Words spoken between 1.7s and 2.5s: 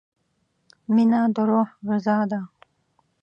غذا ده.